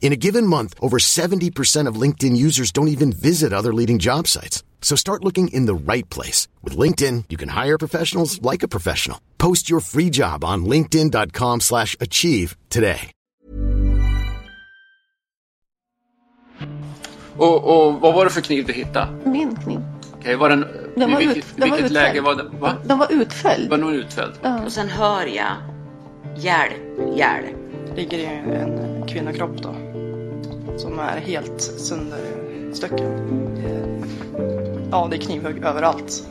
In 0.00 0.12
a 0.12 0.16
given 0.16 0.46
month, 0.46 0.74
over 0.80 0.96
70% 0.98 1.86
of 1.90 2.00
LinkedIn 2.00 2.34
users 2.36 2.72
don't 2.72 2.88
even 2.88 3.12
visit 3.12 3.52
other 3.52 3.74
leading 3.74 3.98
job 3.98 4.26
sites. 4.26 4.64
So 4.80 4.96
start 4.96 5.24
looking 5.24 5.48
in 5.48 5.66
the 5.66 5.74
right 5.92 6.08
place. 6.08 6.48
With 6.62 6.78
LinkedIn, 6.78 7.24
you 7.28 7.36
can 7.36 7.50
hire 7.50 7.76
professionals 7.78 8.40
like 8.40 8.62
a 8.62 8.68
professional. 8.68 9.20
Post 9.38 9.68
your 9.68 9.80
free 9.80 10.08
job 10.10 10.44
on 10.44 10.64
linkedin.com 10.64 11.60
slash 11.60 11.94
achieve 12.00 12.56
today. 12.70 13.10
Och, 17.36 17.86
och 17.86 18.00
vad 18.00 18.14
var 18.14 18.24
det 18.24 18.30
för 18.30 18.40
kniv 18.40 18.66
du 18.66 18.72
hittade? 18.72 19.08
Min 19.24 19.56
kniv. 19.56 19.80
Okej, 20.12 20.36
var 20.36 20.48
den, 20.48 20.64
Den 20.96 21.10
var 21.12 21.18
vilket, 21.18 21.36
ut- 21.36 21.44
den 21.56 21.70
var 21.70 21.76
vilket 21.76 21.90
utfälld. 21.90 21.92
läge 22.14 22.20
var 22.20 22.34
den? 22.34 22.60
Va? 22.60 22.76
Den 22.84 22.98
var 22.98 23.12
utfälld. 23.12 23.70
Var 23.70 23.78
någon 23.78 23.94
utfälld? 23.94 24.32
Ja. 24.42 24.64
Och 24.64 24.72
sen 24.72 24.88
hör 24.88 25.26
jag 25.26 25.52
hjälp, 26.36 27.16
hjälp. 27.16 27.56
ligger 27.96 28.18
i 28.18 28.24
en 28.24 29.06
kvinnokropp 29.08 29.62
då. 29.62 29.74
Som 30.78 30.98
är 30.98 31.16
helt 31.20 31.60
sönderstucken. 31.60 33.10
Det- 33.54 33.98
Ja, 34.90 35.06
det 35.10 35.16
är 35.16 35.20
knivhugg 35.20 35.64
överallt. 35.64 36.26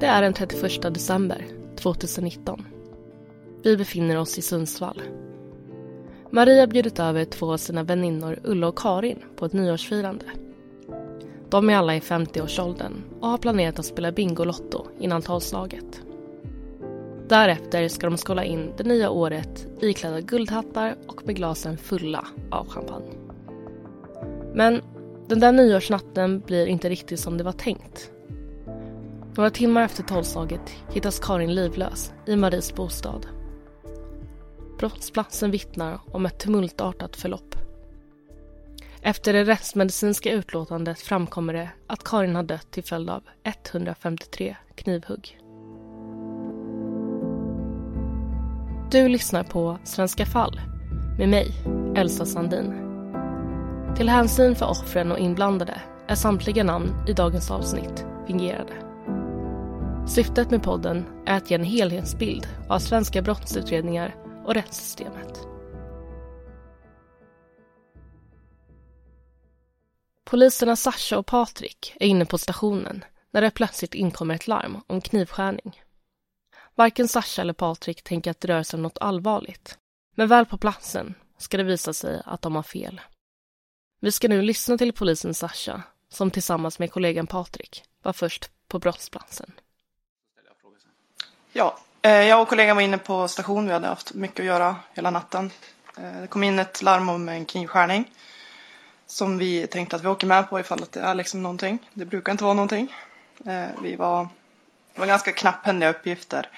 Det 0.00 0.06
är 0.06 0.22
den 0.22 0.32
31 0.32 0.94
december 0.94 1.46
2019. 1.76 2.64
Vi 3.62 3.76
befinner 3.76 4.18
oss 4.18 4.38
i 4.38 4.42
Sundsvall. 4.42 5.02
Maria 6.30 6.60
har 6.60 6.66
bjudit 6.66 6.98
över 7.00 7.24
två 7.24 7.52
av 7.52 7.56
sina 7.56 7.82
väninnor 7.82 8.38
Ulla 8.44 8.68
och 8.68 8.78
Karin 8.78 9.18
på 9.36 9.44
ett 9.44 9.52
nyårsfirande. 9.52 10.24
De 11.48 11.70
är 11.70 11.76
alla 11.76 11.96
i 11.96 12.00
50-årsåldern 12.00 12.92
och 13.20 13.28
har 13.28 13.38
planerat 13.38 13.78
att 13.78 13.86
spela 13.86 14.12
Bingolotto 14.12 14.86
innan 14.98 15.22
tolvslaget. 15.22 16.00
Därefter 17.28 17.88
ska 17.88 18.06
de 18.06 18.16
skåla 18.16 18.44
in 18.44 18.72
det 18.76 18.84
nya 18.84 19.10
året 19.10 19.66
iklädda 19.80 20.20
guldhattar 20.20 20.96
och 21.06 21.26
med 21.26 21.36
glasen 21.36 21.78
fulla 21.78 22.26
av 22.50 22.68
champagne. 22.68 23.12
Men 24.54 24.82
den 25.28 25.40
där 25.40 25.52
nyårsnatten 25.52 26.40
blir 26.40 26.66
inte 26.66 26.88
riktigt 26.88 27.20
som 27.20 27.38
det 27.38 27.44
var 27.44 27.52
tänkt. 27.52 28.10
Några 29.36 29.50
timmar 29.50 29.82
efter 29.82 30.02
tolvslaget 30.02 30.60
hittas 30.92 31.18
Karin 31.18 31.54
livlös 31.54 32.12
i 32.26 32.36
Maries 32.36 32.74
bostad. 32.74 33.26
Brottsplatsen 34.78 35.50
vittnar 35.50 36.00
om 36.12 36.26
ett 36.26 36.38
tumultartat 36.38 37.16
förlopp. 37.16 37.54
Efter 39.02 39.32
det 39.32 39.44
rättsmedicinska 39.44 40.32
utlåtandet 40.32 41.00
framkommer 41.00 41.52
det 41.52 41.70
att 41.86 42.04
Karin 42.04 42.36
har 42.36 42.42
dött 42.42 42.70
till 42.70 42.84
följd 42.84 43.10
av 43.10 43.22
153 43.42 44.56
knivhugg. 44.74 45.38
Du 48.90 49.08
lyssnar 49.08 49.44
på 49.44 49.78
Svenska 49.84 50.26
fall 50.26 50.60
med 51.18 51.28
mig, 51.28 51.52
Elsa 51.96 52.26
Sandin. 52.26 52.74
Till 53.96 54.08
hänsyn 54.08 54.56
för 54.56 54.66
offren 54.66 55.12
och 55.12 55.18
inblandade 55.18 55.80
är 56.06 56.14
samtliga 56.14 56.64
namn 56.64 57.04
i 57.08 57.12
dagens 57.12 57.50
avsnitt 57.50 58.06
fingerade. 58.26 58.72
Syftet 60.06 60.50
med 60.50 60.62
podden 60.62 61.04
är 61.26 61.36
att 61.36 61.50
ge 61.50 61.54
en 61.54 61.64
helhetsbild 61.64 62.48
av 62.68 62.78
svenska 62.78 63.22
brottsutredningar 63.22 64.14
och 64.46 64.54
rättssystemet. 64.54 65.46
Poliserna 70.24 70.76
Sasha 70.76 71.18
och 71.18 71.26
Patrik 71.26 71.96
är 72.00 72.06
inne 72.06 72.26
på 72.26 72.38
stationen 72.38 73.04
när 73.32 73.40
det 73.40 73.50
plötsligt 73.50 73.94
inkommer 73.94 74.34
ett 74.34 74.48
larm 74.48 74.80
om 74.86 75.00
knivskärning. 75.00 75.82
Varken 76.78 77.08
Sasha 77.08 77.42
eller 77.42 77.52
Patrik 77.52 78.02
tänker 78.02 78.30
att 78.30 78.40
det 78.40 78.48
rör 78.48 78.62
sig 78.62 78.76
om 78.76 78.82
något 78.82 78.98
allvarligt. 78.98 79.78
Men 80.14 80.28
väl 80.28 80.46
på 80.46 80.58
platsen 80.58 81.14
ska 81.38 81.56
det 81.56 81.62
visa 81.62 81.92
sig 81.92 82.22
att 82.24 82.42
de 82.42 82.56
har 82.56 82.62
fel. 82.62 83.00
Vi 84.00 84.12
ska 84.12 84.28
nu 84.28 84.42
lyssna 84.42 84.78
till 84.78 84.92
polisen 84.92 85.34
Sasha 85.34 85.82
som 86.08 86.30
tillsammans 86.30 86.78
med 86.78 86.92
kollegan 86.92 87.26
Patrik 87.26 87.84
var 88.02 88.12
först 88.12 88.50
på 88.68 88.78
brottsplatsen. 88.78 89.52
Ja, 91.52 91.78
eh, 92.02 92.10
jag 92.12 92.42
och 92.42 92.48
kollegan 92.48 92.76
var 92.76 92.82
inne 92.82 92.98
på 92.98 93.28
station. 93.28 93.66
Vi 93.66 93.72
hade 93.72 93.86
haft 93.86 94.14
mycket 94.14 94.40
att 94.40 94.46
göra 94.46 94.76
hela 94.94 95.10
natten. 95.10 95.50
Eh, 95.96 96.20
det 96.20 96.26
kom 96.26 96.42
in 96.42 96.58
ett 96.58 96.82
larm 96.82 97.08
om 97.08 97.28
en 97.28 97.44
knivskärning. 97.44 98.10
Som 99.06 99.38
vi 99.38 99.66
tänkte 99.66 99.96
att 99.96 100.04
vi 100.04 100.08
åker 100.08 100.26
med 100.26 100.50
på 100.50 100.60
ifall 100.60 100.82
att 100.82 100.92
det 100.92 101.00
är 101.00 101.14
liksom 101.14 101.42
någonting. 101.42 101.78
Det 101.94 102.04
brukar 102.04 102.32
inte 102.32 102.44
vara 102.44 102.54
någonting. 102.54 102.94
Eh, 103.46 103.66
vi 103.82 103.96
var, 103.96 104.28
det 104.98 105.00
var 105.00 105.06
ganska 105.06 105.32
knapphändiga 105.32 105.90
uppgifter. 105.90 106.48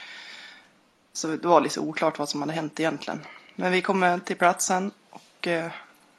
Så 1.13 1.27
det 1.29 1.49
var 1.49 1.61
lite 1.61 1.81
oklart 1.81 2.19
vad 2.19 2.29
som 2.29 2.41
hade 2.41 2.53
hänt 2.53 2.81
egentligen. 2.81 3.27
Men 3.55 3.73
vi 3.73 3.83
kommer 3.83 4.19
till 4.19 4.37
platsen 4.37 4.91
och 5.11 5.47
eh, 5.47 5.71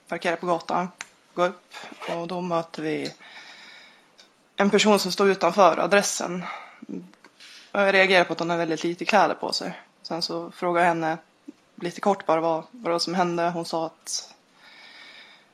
parkerar 0.08 0.36
på 0.36 0.46
gatan. 0.46 0.88
Går 1.34 1.48
upp 1.48 1.76
och 2.10 2.28
då 2.28 2.42
möter 2.42 2.82
vi 2.82 3.14
en 4.56 4.70
person 4.70 5.00
som 5.00 5.12
står 5.12 5.30
utanför 5.30 5.78
adressen. 5.78 6.44
Jag 7.72 7.94
reagerar 7.94 8.24
på 8.24 8.34
att 8.34 8.40
hon 8.40 8.50
har 8.50 8.58
väldigt 8.58 8.84
lite 8.84 9.06
kläder 9.06 9.36
på 9.36 9.54
sig. 9.54 9.80
Sen 10.02 10.22
så 10.22 10.52
frågar 10.52 10.82
jag 10.82 10.88
henne 10.88 11.18
lite 11.76 12.02
kort 12.02 12.26
bara 12.26 12.42
vad, 12.42 12.64
vad 12.72 12.84
det 12.84 12.92
var 12.92 13.00
som 13.00 13.16
hände. 13.16 13.50
Hon 13.50 13.66
sa 13.66 13.86
att 13.86 14.34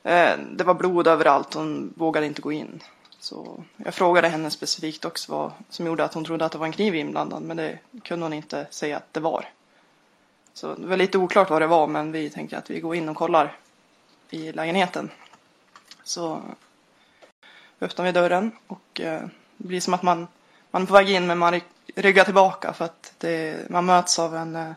eh, 0.04 0.38
det 0.52 0.64
var 0.64 0.74
blod 0.74 1.08
överallt. 1.08 1.54
Hon 1.54 1.94
vågade 1.96 2.26
inte 2.26 2.42
gå 2.42 2.52
in. 2.52 2.84
Så 3.20 3.64
jag 3.78 3.94
frågade 3.94 4.28
henne 4.28 4.52
specifikt 4.52 5.06
också 5.06 5.32
vad 5.32 5.52
som 5.70 5.86
gjorde 5.86 6.04
att 6.04 6.14
hon 6.14 6.26
trodde 6.26 6.46
att 6.46 6.52
det 6.52 6.58
var 6.58 6.66
en 6.66 6.72
kniv 6.72 6.96
inblandad. 6.96 7.42
Men 7.42 7.58
det 7.58 7.80
kunde 8.04 8.26
hon 8.26 8.34
inte 8.34 8.68
säga 8.70 8.98
att 8.98 9.14
det 9.14 9.20
var. 9.20 9.50
Så 10.54 10.76
det 10.76 10.88
var 10.88 10.98
lite 10.98 11.18
oklart 11.18 11.50
vad 11.50 11.62
det 11.62 11.68
var 11.68 11.88
men 11.88 12.12
vi 12.12 12.30
tänkte 12.30 12.58
att 12.58 12.70
vi 12.70 12.80
går 12.80 12.96
in 12.96 13.10
och 13.10 13.16
kollar 13.16 13.58
i 14.30 14.52
lägenheten. 14.52 15.10
Så 16.04 16.42
öppnar 17.82 18.06
vi 18.06 18.12
dörren 18.12 18.52
och 18.68 19.02
eh, 19.02 19.22
det 19.58 19.68
blir 19.68 19.82
som 19.82 19.94
att 19.94 20.04
man, 20.04 20.28
man 20.72 20.82
är 20.82 20.86
på 20.86 20.94
väg 20.94 21.10
in 21.10 21.28
men 21.28 21.38
man 21.38 21.62
ryggar 21.96 22.24
tillbaka 22.24 22.74
för 22.74 22.86
att 22.86 23.14
det, 23.18 23.70
man 23.70 23.86
möts 23.86 24.20
av 24.20 24.36
en 24.36 24.56
eh, 24.56 24.72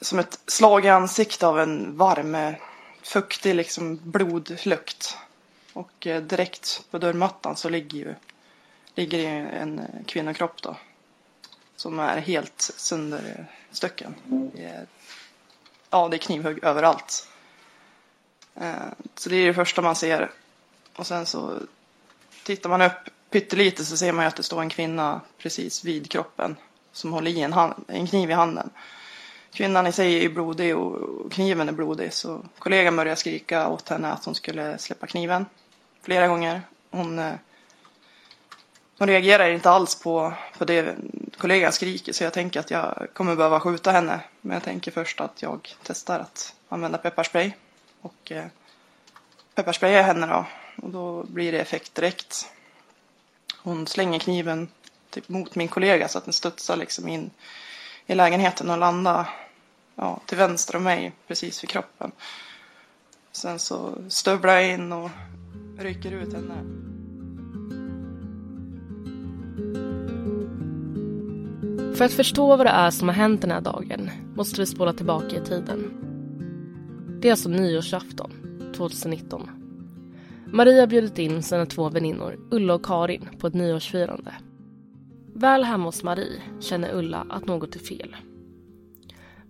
som 0.00 0.18
ett 0.18 0.40
slag 0.46 0.84
i 0.84 0.88
ansiktet 0.88 1.42
av 1.42 1.60
en 1.60 1.96
varm, 1.96 2.34
eh, 2.34 2.54
fuktig 3.02 3.54
liksom 3.54 4.00
blodlukt. 4.02 5.16
Och 5.72 6.06
eh, 6.06 6.22
direkt 6.22 6.84
på 6.90 6.98
dörrmattan 6.98 7.56
så 7.56 7.68
ligger 7.68 7.98
ju 7.98 8.14
ligger 8.94 9.18
ju 9.18 9.48
en 9.48 9.78
eh, 9.78 10.04
kvinnokropp 10.06 10.62
då. 10.62 10.76
Som 11.76 11.98
är 11.98 12.20
helt 12.20 12.60
sönderstucken. 12.60 14.14
Ja, 15.90 16.08
det 16.08 16.16
är 16.16 16.18
knivhugg 16.18 16.64
överallt. 16.64 17.28
Eh, 18.54 18.72
så 19.14 19.28
det 19.28 19.36
är 19.36 19.46
det 19.46 19.54
första 19.54 19.82
man 19.82 19.96
ser. 19.96 20.30
Och 20.96 21.06
sen 21.06 21.26
så 21.26 21.58
tittar 22.44 22.70
man 22.70 22.82
upp 22.82 23.10
pyttelite 23.30 23.84
så 23.84 23.96
ser 23.96 24.12
man 24.12 24.24
ju 24.24 24.28
att 24.28 24.36
det 24.36 24.42
står 24.42 24.60
en 24.60 24.68
kvinna 24.68 25.20
precis 25.38 25.84
vid 25.84 26.10
kroppen. 26.10 26.56
Som 26.92 27.12
håller 27.12 27.30
i 27.30 27.40
en, 27.40 27.52
hand, 27.52 27.84
en 27.88 28.06
kniv 28.06 28.30
i 28.30 28.32
handen. 28.32 28.70
Kvinnan 29.52 29.86
i 29.86 29.92
sig 29.92 30.14
är 30.16 30.22
ju 30.22 30.28
blodig 30.28 30.76
och 30.76 31.32
kniven 31.32 31.68
är 31.68 31.72
blodig. 31.72 32.12
Så 32.12 32.42
kollegan 32.58 32.96
började 32.96 33.16
skrika 33.16 33.68
åt 33.68 33.88
henne 33.88 34.12
att 34.12 34.24
hon 34.24 34.34
skulle 34.34 34.78
släppa 34.78 35.06
kniven. 35.06 35.46
Flera 36.02 36.28
gånger. 36.28 36.62
Hon, 36.90 37.18
eh, 37.18 37.34
hon 38.98 39.08
reagerar 39.08 39.50
inte 39.50 39.70
alls 39.70 40.02
på, 40.02 40.32
på 40.58 40.64
det 40.64 40.96
kollegan 41.38 41.72
skriker. 41.72 42.12
Så 42.12 42.24
jag 42.24 42.32
tänker 42.32 42.60
att 42.60 42.70
jag 42.70 43.08
kommer 43.12 43.36
behöva 43.36 43.60
skjuta 43.60 43.90
henne. 43.90 44.20
Men 44.40 44.54
jag 44.54 44.62
tänker 44.62 44.90
först 44.90 45.20
att 45.20 45.42
jag 45.42 45.76
testar 45.82 46.20
att 46.20 46.54
använda 46.68 46.98
pepparspray. 46.98 47.52
Och 48.00 48.32
eh, 48.32 48.46
pepparsprayar 49.54 50.02
henne 50.02 50.26
då. 50.26 50.46
Och 50.82 50.90
då 50.90 51.22
blir 51.22 51.52
det 51.52 51.60
effekt 51.60 51.94
direkt. 51.94 52.46
Hon 53.62 53.86
slänger 53.86 54.18
kniven 54.18 54.68
typ 55.10 55.28
mot 55.28 55.54
min 55.54 55.68
kollega 55.68 56.08
så 56.08 56.18
att 56.18 56.24
den 56.24 56.32
studsar 56.32 56.76
liksom 56.76 57.08
in 57.08 57.30
i 58.06 58.14
lägenheten 58.14 58.70
och 58.70 58.78
landar 58.78 59.28
ja, 59.94 60.20
till 60.26 60.38
vänster 60.38 60.76
om 60.76 60.82
mig 60.82 61.12
precis 61.26 61.62
vid 61.62 61.70
kroppen. 61.70 62.12
Sen 63.32 63.58
så 63.58 63.94
stövlar 64.08 64.54
jag 64.54 64.68
in 64.68 64.92
och 64.92 65.10
rycker 65.78 66.12
ut 66.12 66.32
henne. 66.32 66.82
För 71.94 72.04
att 72.04 72.12
förstå 72.12 72.56
vad 72.56 72.66
det 72.66 72.70
är 72.70 72.90
som 72.90 73.08
har 73.08 73.14
hänt 73.14 73.40
den 73.40 73.50
här 73.50 73.60
dagen 73.60 74.10
måste 74.36 74.60
vi 74.60 74.66
spola 74.66 74.92
tillbaka 74.92 75.36
i 75.36 75.40
tiden. 75.40 75.90
Det 77.20 77.28
är 77.28 77.32
alltså 77.32 77.48
nyårsafton 77.48 78.30
2019. 78.76 79.50
Maria 80.46 80.80
har 80.80 80.86
bjudit 80.86 81.18
in 81.18 81.42
sina 81.42 81.66
två 81.66 81.88
väninnor 81.88 82.38
Ulla 82.50 82.74
och 82.74 82.84
Karin 82.84 83.28
på 83.38 83.46
ett 83.46 83.54
nyårsfirande. 83.54 84.34
Väl 85.34 85.64
hemma 85.64 85.84
hos 85.84 86.02
Marie 86.02 86.42
känner 86.60 86.94
Ulla 86.94 87.26
att 87.28 87.46
något 87.46 87.74
är 87.76 87.80
fel. 87.80 88.16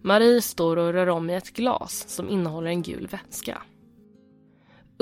Marie 0.02 0.42
står 0.42 0.76
och 0.76 0.92
rör 0.92 1.08
om 1.08 1.30
i 1.30 1.34
ett 1.34 1.52
glas 1.52 2.04
som 2.08 2.28
innehåller 2.28 2.70
en 2.70 2.82
gul 2.82 3.06
vätska. 3.06 3.62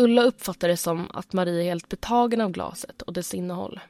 Ulla 0.01 0.23
uppfattar 0.23 0.69
det 0.69 0.77
som 0.77 1.11
att 1.15 1.33
Marie 1.33 1.61
är 1.61 1.65
helt 1.65 1.89
betagen 1.89 2.41
av 2.41 2.51
glaset 2.51 3.03
och 3.03 3.13
dess 3.13 3.35
innehåll. 3.35 3.81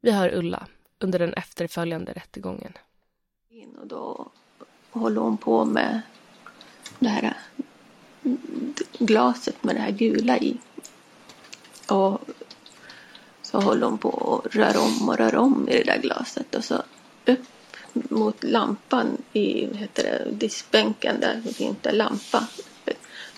Vi 0.00 0.10
hör 0.10 0.34
Ulla 0.34 0.66
under 0.98 1.18
den 1.18 1.34
efterföljande 1.34 2.12
rättegången. 2.12 2.72
Och 3.80 3.86
då 3.86 4.30
håller 4.90 5.20
hon 5.20 5.36
på 5.36 5.64
med 5.64 6.00
det 6.98 7.08
här 7.08 7.36
mm, 8.22 8.74
glaset 8.98 9.64
med 9.64 9.76
det 9.76 9.80
här 9.80 9.90
gula 9.90 10.38
i. 10.38 10.58
Och 11.88 12.20
så 13.42 13.60
håller 13.60 13.86
hon 13.86 13.98
på 13.98 14.08
och 14.08 14.54
rör 14.54 14.76
om 14.78 15.08
och 15.08 15.16
rör 15.16 15.36
om 15.36 15.68
i 15.68 15.72
det 15.72 15.84
där 15.84 16.00
glaset 16.02 16.54
och 16.54 16.64
så 16.64 16.82
upp 17.26 17.46
mot 17.92 18.44
lampan 18.44 19.16
i 19.32 19.66
vad 19.66 19.76
heter 19.76 20.02
det, 20.02 20.30
diskbänken 20.32 21.20
där 21.20 21.42
det 21.44 21.52
finns 21.52 21.76
en 21.82 21.96
lampa. 21.96 22.48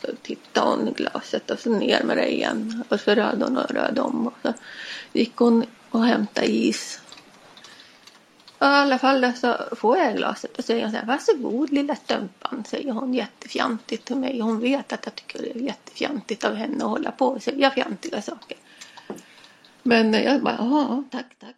Så 0.03 0.09
tittade 0.23 0.71
hon 0.71 0.89
i 0.89 0.93
glaset 0.93 1.51
och 1.51 1.59
så 1.59 1.71
ner 1.71 2.03
med 2.03 2.17
det 2.17 2.33
igen 2.33 2.85
och 2.89 3.01
så 3.01 3.15
rörde 3.15 3.45
hon 3.45 3.57
och 3.57 3.71
rörde 3.71 4.01
om 4.01 4.27
och 4.27 4.35
så 4.43 4.53
gick 5.13 5.37
hon 5.37 5.65
och 5.91 6.05
hämtade 6.05 6.47
is. 6.47 7.01
Och 8.59 8.67
I 8.67 8.71
alla 8.71 8.99
fall 8.99 9.33
så 9.37 9.57
får 9.73 9.99
jag 9.99 10.17
glaset 10.17 10.59
och 10.59 10.65
säger 10.65 10.83
hon 10.83 10.93
så 10.93 10.99
här, 10.99 11.07
varsågod 11.07 11.73
lilla 11.73 11.97
stumpan, 11.97 12.65
säger 12.65 12.93
hon 12.93 13.15
jättefjantigt 13.15 14.05
till 14.05 14.17
mig. 14.17 14.41
Hon 14.41 14.61
vet 14.61 14.93
att 14.93 15.05
jag 15.05 15.15
tycker 15.15 15.43
det 15.43 15.51
är 15.51 15.63
jättefjantigt 15.63 16.45
av 16.45 16.55
henne 16.55 16.85
att 16.85 16.91
hålla 16.91 17.11
på 17.11 17.27
och 17.27 17.43
säga 17.43 17.71
fjantiga 17.71 18.23
saker. 18.23 18.59
Men 19.83 20.13
jag 20.13 20.43
bara, 20.43 20.57
ja, 20.59 21.05
tack, 21.11 21.37
tack. 21.39 21.57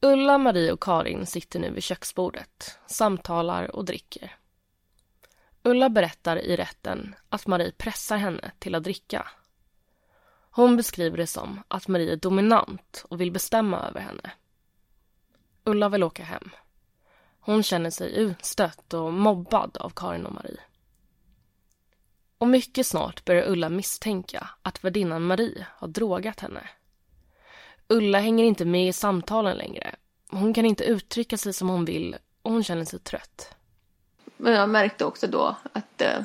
Ulla, 0.00 0.38
Marie 0.38 0.72
och 0.72 0.82
Karin 0.82 1.26
sitter 1.26 1.60
nu 1.60 1.70
vid 1.70 1.82
köksbordet, 1.82 2.78
samtalar 2.86 3.76
och 3.76 3.84
dricker. 3.84 4.36
Ulla 5.66 5.88
berättar 5.88 6.36
i 6.36 6.56
rätten 6.56 7.14
att 7.28 7.46
Marie 7.46 7.72
pressar 7.72 8.16
henne 8.16 8.50
till 8.58 8.74
att 8.74 8.84
dricka. 8.84 9.28
Hon 10.50 10.76
beskriver 10.76 11.16
det 11.16 11.26
som 11.26 11.62
att 11.68 11.88
Marie 11.88 12.12
är 12.12 12.16
dominant 12.16 13.04
och 13.08 13.20
vill 13.20 13.32
bestämma 13.32 13.88
över 13.88 14.00
henne. 14.00 14.30
Ulla 15.64 15.88
vill 15.88 16.02
åka 16.02 16.24
hem. 16.24 16.50
Hon 17.40 17.62
känner 17.62 17.90
sig 17.90 18.16
utstött 18.16 18.94
och 18.94 19.12
mobbad 19.12 19.76
av 19.76 19.90
Karin 19.90 20.26
och 20.26 20.34
Marie. 20.34 20.60
Och 22.38 22.48
mycket 22.48 22.86
snart 22.86 23.24
börjar 23.24 23.48
Ulla 23.48 23.68
misstänka 23.68 24.50
att 24.62 24.84
värdinnan 24.84 25.22
Marie 25.22 25.66
har 25.70 25.88
drogat 25.88 26.40
henne. 26.40 26.68
Ulla 27.88 28.18
hänger 28.18 28.44
inte 28.44 28.64
med 28.64 28.88
i 28.88 28.92
samtalen 28.92 29.56
längre. 29.56 29.96
Hon 30.30 30.54
kan 30.54 30.66
inte 30.66 30.84
uttrycka 30.84 31.38
sig 31.38 31.52
som 31.52 31.68
hon 31.68 31.84
vill 31.84 32.16
och 32.42 32.52
hon 32.52 32.64
känner 32.64 32.84
sig 32.84 32.98
trött. 32.98 33.56
Men 34.36 34.52
jag 34.52 34.68
märkte 34.68 35.04
också 35.04 35.26
då 35.26 35.56
att 35.72 36.00
eh, 36.00 36.20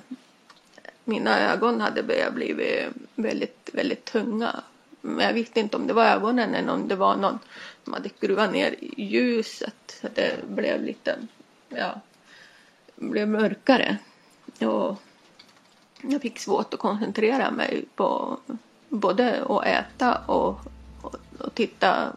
mina 1.04 1.40
ögon 1.54 1.82
hade 1.82 2.04
börjat 2.04 2.34
bli 2.34 2.88
väldigt, 3.16 3.70
väldigt 3.74 4.06
tunga. 4.06 4.64
Men 5.02 5.26
jag 5.26 5.34
visste 5.34 5.60
inte 5.60 5.78
om 5.78 5.88
det 5.88 5.94
var 5.94 6.06
ögonen 6.06 6.56
eller 6.56 6.74
om 6.74 6.88
det 6.88 6.96
var 6.96 7.16
någon 7.16 7.40
som 7.84 7.94
hade 7.94 8.10
skruvat 8.10 8.52
ner 8.54 8.76
ljuset. 8.98 10.00
Så 10.02 10.08
det 10.14 10.48
blev 10.48 10.84
lite, 10.84 11.16
ja, 11.70 12.02
blev 12.96 13.28
mörkare. 13.28 13.98
Och 14.60 15.02
jag 16.02 16.22
fick 16.22 16.40
svårt 16.40 16.74
att 16.74 16.80
koncentrera 16.80 17.52
mig 17.52 17.86
på 17.96 18.38
både 18.90 19.44
att 19.50 19.66
äta 19.66 20.16
och, 20.16 20.60
och, 21.02 21.16
och 21.40 21.56
titta 21.56 22.14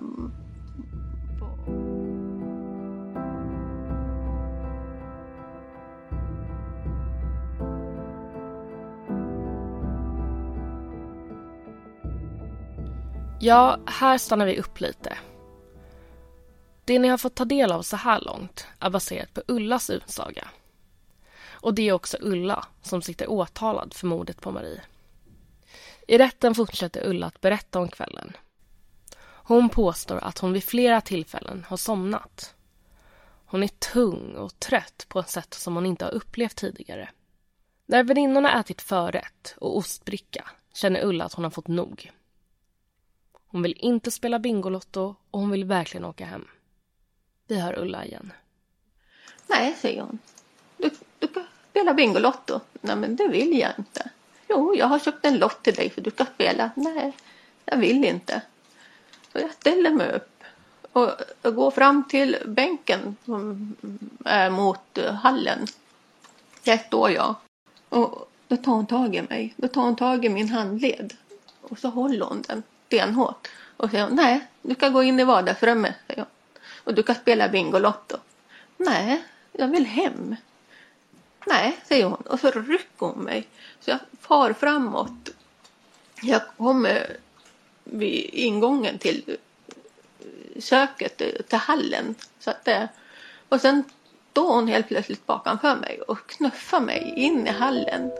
Ja, 13.44 13.78
här 13.86 14.18
stannar 14.18 14.46
vi 14.46 14.58
upp 14.58 14.80
lite. 14.80 15.18
Det 16.84 16.98
ni 16.98 17.08
har 17.08 17.18
fått 17.18 17.34
ta 17.34 17.44
del 17.44 17.72
av 17.72 17.82
så 17.82 17.96
här 17.96 18.20
långt 18.20 18.66
är 18.80 18.90
baserat 18.90 19.34
på 19.34 19.42
Ullas 19.48 19.90
utsaga. 19.90 20.48
Och 21.48 21.74
det 21.74 21.88
är 21.88 21.92
också 21.92 22.16
Ulla 22.20 22.66
som 22.82 23.02
sitter 23.02 23.30
åtalad 23.30 23.94
för 23.94 24.06
mordet 24.06 24.40
på 24.40 24.50
Marie. 24.50 24.82
I 26.08 26.18
rätten 26.18 26.54
fortsätter 26.54 27.08
Ulla 27.08 27.26
att 27.26 27.40
berätta 27.40 27.78
om 27.78 27.88
kvällen. 27.88 28.36
Hon 29.26 29.68
påstår 29.68 30.18
att 30.18 30.38
hon 30.38 30.52
vid 30.52 30.64
flera 30.64 31.00
tillfällen 31.00 31.64
har 31.68 31.76
somnat. 31.76 32.54
Hon 33.46 33.62
är 33.62 33.68
tung 33.68 34.34
och 34.36 34.58
trött 34.58 35.06
på 35.08 35.20
ett 35.20 35.30
sätt 35.30 35.54
som 35.54 35.74
hon 35.74 35.86
inte 35.86 36.04
har 36.04 36.12
upplevt 36.12 36.56
tidigare. 36.56 37.10
När 37.86 38.04
väninnorna 38.04 38.60
ätit 38.60 38.82
förrätt 38.82 39.54
och 39.58 39.76
ostbricka 39.76 40.50
känner 40.74 41.04
Ulla 41.04 41.24
att 41.24 41.34
hon 41.34 41.44
har 41.44 41.50
fått 41.50 41.68
nog. 41.68 42.10
Hon 43.54 43.62
vill 43.62 43.76
inte 43.78 44.10
spela 44.10 44.38
Bingolotto 44.38 45.14
och 45.30 45.40
hon 45.40 45.50
vill 45.50 45.64
verkligen 45.64 46.04
åka 46.04 46.24
hem. 46.24 46.48
Vi 47.46 47.60
hör 47.60 47.78
Ulla 47.78 48.04
igen. 48.04 48.32
Nej, 49.46 49.74
säger 49.78 50.02
hon. 50.02 50.18
Du, 50.76 50.90
du 51.18 51.28
kan 51.28 51.44
spela 51.70 51.94
Bingolotto. 51.94 52.60
Nej, 52.80 52.96
men 52.96 53.16
det 53.16 53.28
vill 53.28 53.58
jag 53.58 53.70
inte. 53.78 54.10
Jo, 54.48 54.74
jag 54.74 54.86
har 54.86 54.98
köpt 54.98 55.26
en 55.26 55.38
lott 55.38 55.62
till 55.62 55.74
dig 55.74 55.90
för 55.90 56.00
du 56.00 56.10
ska 56.10 56.24
spela. 56.24 56.70
Nej, 56.76 57.12
jag 57.64 57.76
vill 57.76 58.04
inte. 58.04 58.42
Så 59.32 59.38
jag 59.38 59.52
ställer 59.52 59.90
mig 59.90 60.12
upp 60.12 60.42
och 60.92 61.54
går 61.54 61.70
fram 61.70 62.04
till 62.08 62.36
bänken 62.46 63.16
som 63.24 63.76
är 64.24 64.50
mot 64.50 64.98
eh, 64.98 65.12
hallen. 65.12 65.66
Där 66.64 66.78
står 66.78 67.10
jag. 67.10 67.34
Och 67.88 68.30
då 68.48 68.56
tar 68.56 68.72
hon 68.72 68.86
tag 68.86 69.16
i 69.16 69.22
mig. 69.22 69.54
Då 69.56 69.68
tar 69.68 69.82
hon 69.82 69.96
tag 69.96 70.24
i 70.24 70.28
min 70.28 70.48
handled. 70.48 71.14
Och 71.60 71.78
så 71.78 71.88
håller 71.88 72.26
hon 72.26 72.42
den 72.42 72.62
stenhårt. 72.94 73.48
Och 73.76 73.90
säger 73.90 74.08
nej, 74.08 74.46
du 74.62 74.74
kan 74.74 74.92
gå 74.92 75.02
in 75.02 75.20
i 75.20 75.24
vardagsrummet. 75.24 75.94
Säger 76.06 76.20
hon. 76.20 76.30
Och 76.84 76.94
du 76.94 77.02
kan 77.02 77.14
spela 77.14 77.48
Bingolotto. 77.48 78.16
Nej, 78.76 79.24
jag 79.52 79.68
vill 79.68 79.86
hem. 79.86 80.36
Nej, 81.46 81.78
säger 81.88 82.04
hon. 82.04 82.22
Och 82.26 82.40
så 82.40 82.50
rycker 82.50 83.06
hon 83.06 83.24
mig. 83.24 83.48
Så 83.80 83.90
jag 83.90 83.98
far 84.20 84.52
framåt. 84.52 85.30
Jag 86.22 86.42
kommer 86.56 87.16
vid 87.84 88.30
ingången 88.32 88.98
till 88.98 89.36
köket 90.58 91.16
till 91.48 91.58
hallen. 91.58 92.14
Så 92.38 92.50
att 92.50 92.64
det, 92.64 92.88
och 93.48 93.60
sen 93.60 93.84
står 94.30 94.54
hon 94.54 94.68
helt 94.68 94.88
plötsligt 94.88 95.26
bakanför 95.26 95.76
mig 95.76 96.00
och 96.00 96.26
knuffar 96.26 96.80
mig 96.80 97.14
in 97.16 97.46
i 97.46 97.50
hallen. 97.50 98.10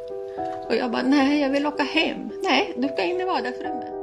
Och 0.69 0.77
jag 0.77 0.91
bara, 0.91 1.03
nej 1.03 1.41
jag 1.41 1.51
vill 1.51 1.67
åka 1.67 1.83
hem. 1.83 2.31
Nej, 2.43 2.75
du 2.77 2.89
ska 2.89 3.03
in 3.03 3.21
i 3.21 3.25
vardagsrummet. 3.25 3.94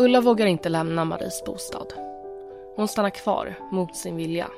Ulla 0.00 0.20
vågar 0.20 0.46
inte 0.46 0.68
lämna 0.68 1.04
Maries 1.04 1.44
bostad. 1.44 1.92
Hon 2.76 2.88
stannar 2.88 3.10
kvar 3.10 3.54
mot 3.72 3.96
sin 3.96 4.16
vilja. 4.16 4.50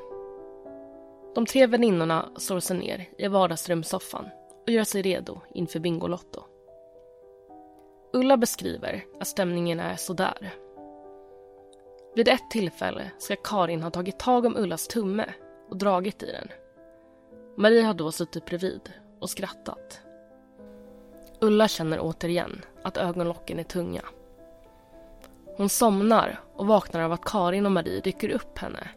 De 1.35 1.47
tre 1.47 1.67
väninnorna 1.67 2.29
slår 2.37 2.61
sig 2.61 2.79
ner 2.79 3.09
i 3.19 3.29
vardagsrumssoffan 3.29 4.29
och 4.67 4.73
gör 4.73 4.85
sig 4.85 5.03
redo 5.03 5.41
inför 5.55 5.81
Bingolotto. 5.81 6.43
Ulla 8.13 8.37
beskriver 8.37 9.05
att 9.21 9.27
stämningen 9.27 9.81
är 9.81 9.97
sådär. 9.97 10.55
Vid 12.15 12.29
ett 12.29 12.51
tillfälle 12.51 13.11
ska 13.19 13.37
Karin 13.37 13.83
ha 13.83 13.91
tagit 13.91 14.19
tag 14.19 14.45
om 14.45 14.57
Ullas 14.57 14.89
tumme 14.89 15.25
och 15.69 15.77
dragit 15.77 16.23
i 16.23 16.27
den. 16.27 16.49
Marie 17.57 17.83
har 17.83 17.95
då 17.95 18.13
suttit 18.13 18.47
bredvid 18.47 18.93
och 19.21 19.31
skrattat. 19.31 20.01
Ulla 21.41 21.69
känner 21.69 22.01
återigen 22.01 22.65
att 22.83 22.97
ögonlocken 22.97 23.59
är 23.59 23.65
tunga. 23.65 24.03
Hon 25.61 25.69
somnar 25.69 26.41
och 26.55 26.67
vaknar 26.67 27.01
av 27.01 27.13
att 27.13 27.25
Karin 27.25 27.67
och 27.67 27.73
Marie 27.73 28.01
rycker 28.01 28.29
upp 28.29 28.59
henne. 28.59 28.89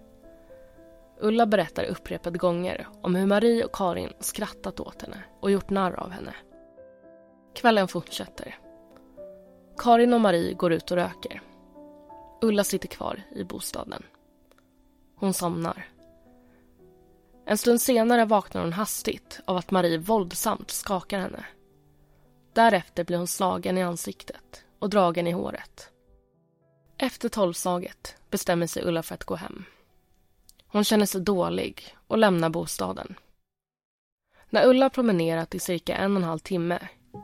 Ulla 1.19 1.45
berättar 1.45 1.83
upprepade 1.83 2.37
gånger 2.37 2.87
om 3.01 3.15
hur 3.15 3.25
Marie 3.25 3.65
och 3.65 3.75
Karin 3.75 4.13
skrattat 4.19 4.79
åt 4.79 5.01
henne 5.01 5.23
och 5.39 5.51
gjort 5.51 5.69
narr 5.69 5.93
av 5.93 6.09
henne. 6.09 6.33
Kvällen 7.55 7.87
fortsätter. 7.87 8.59
Karin 9.77 10.13
och 10.13 10.21
Marie 10.21 10.53
går 10.53 10.73
ut 10.73 10.91
och 10.91 10.97
röker. 10.97 11.41
Ulla 12.41 12.63
sitter 12.63 12.87
kvar 12.87 13.23
i 13.35 13.43
bostaden. 13.43 14.03
Hon 15.15 15.33
somnar. 15.33 15.87
En 17.45 17.57
stund 17.57 17.81
senare 17.81 18.25
vaknar 18.25 18.61
hon 18.61 18.73
hastigt 18.73 19.39
av 19.45 19.57
att 19.57 19.71
Marie 19.71 19.97
våldsamt 19.97 20.71
skakar 20.71 21.19
henne. 21.19 21.45
Därefter 22.53 23.03
blir 23.03 23.17
hon 23.17 23.27
slagen 23.27 23.77
i 23.77 23.83
ansiktet 23.83 24.65
och 24.79 24.89
dragen 24.89 25.27
i 25.27 25.31
håret. 25.31 25.92
Efter 26.97 27.29
tolvslaget 27.29 28.15
bestämmer 28.29 28.67
sig 28.67 28.83
Ulla 28.83 29.03
för 29.03 29.15
att 29.15 29.23
gå 29.23 29.35
hem. 29.35 29.65
Hon 30.67 30.83
känner 30.83 31.05
sig 31.05 31.21
dålig 31.21 31.95
och 32.07 32.17
lämnar 32.17 32.49
bostaden. 32.49 33.15
När 34.49 34.67
Ulla 34.67 34.89
promenerat 34.89 35.55
i 35.55 35.59
cirka 35.59 35.95
en 35.95 36.11
och 36.11 36.17
en 36.17 36.27
halv 36.27 36.39
timme 36.39 36.79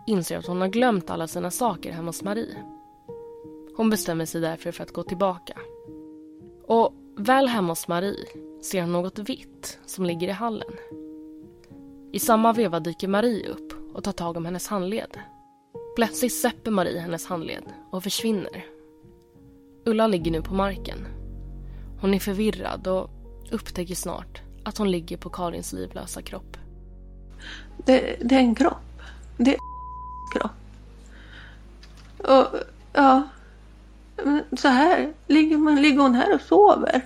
inser 0.07 0.37
att 0.37 0.45
hon 0.45 0.61
har 0.61 0.67
glömt 0.67 1.09
alla 1.09 1.27
sina 1.27 1.51
saker 1.51 1.91
hemma 1.91 2.07
hos 2.07 2.23
Marie. 2.23 2.63
Hon 3.77 3.89
bestämmer 3.89 4.25
sig 4.25 4.41
därför 4.41 4.71
för 4.71 4.83
att 4.83 4.93
gå 4.93 5.03
tillbaka. 5.03 5.59
Och 6.63 6.93
väl 7.17 7.47
hemma 7.47 7.71
hos 7.71 7.87
Marie 7.87 8.25
ser 8.61 8.81
hon 8.81 8.91
något 8.91 9.19
vitt 9.19 9.79
som 9.85 10.05
ligger 10.05 10.27
i 10.27 10.31
hallen. 10.31 10.71
I 12.11 12.19
samma 12.19 12.53
veva 12.53 12.79
dyker 12.79 13.07
Marie 13.07 13.47
upp 13.47 13.95
och 13.95 14.03
tar 14.03 14.11
tag 14.11 14.37
om 14.37 14.45
hennes 14.45 14.67
handled. 14.67 15.19
Plötsligt 15.95 16.33
släpper 16.33 16.71
Marie 16.71 16.99
hennes 16.99 17.25
handled 17.25 17.63
och 17.91 18.03
försvinner. 18.03 18.78
Ulla 19.89 20.07
ligger 20.07 20.31
nu 20.31 20.41
på 20.41 20.53
marken. 20.53 21.07
Hon 22.01 22.13
är 22.13 22.19
förvirrad 22.19 22.87
och 22.87 23.09
upptäcker 23.51 23.95
snart 23.95 24.41
att 24.63 24.77
hon 24.77 24.91
ligger 24.91 25.17
på 25.17 25.29
Karins 25.29 25.73
livlösa 25.73 26.21
kropp. 26.21 26.57
Det, 27.85 28.17
det 28.23 28.35
är 28.35 28.39
en 28.39 28.55
kropp. 28.55 29.01
Det 29.37 29.53
är 29.53 29.59
kropp. 30.33 30.51
Och 32.17 32.59
ja, 32.93 33.29
så 34.57 34.67
här 34.67 35.13
ligger, 35.27 35.57
man, 35.57 35.81
ligger 35.81 35.99
hon 35.99 36.15
här 36.15 36.35
och 36.35 36.41
sover. 36.41 37.01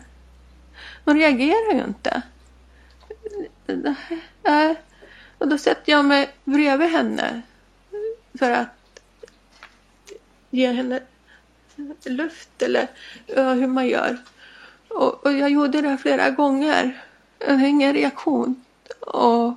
Man 1.03 1.17
reagerar 1.17 1.73
ju 1.73 1.83
inte. 1.83 2.21
Äh, 4.43 4.71
och 5.37 5.47
då 5.47 5.57
sätter 5.57 5.91
jag 5.91 6.05
mig 6.05 6.29
bredvid 6.43 6.89
henne 6.89 7.41
för 8.39 8.51
att 8.51 9.01
ge 10.49 10.71
henne 10.71 11.01
luft 12.03 12.61
eller 12.61 12.87
ja, 13.25 13.53
hur 13.53 13.67
man 13.67 13.87
gör. 13.87 14.17
Och, 14.87 15.25
och, 15.25 15.33
jag 15.33 15.49
gjorde 15.49 15.81
det 15.81 15.97
flera 15.97 16.29
gånger. 16.29 17.03
Jag 17.39 17.57
har 17.57 17.67
ingen 17.67 17.93
reaktion. 17.93 18.63
Och, 18.99 19.47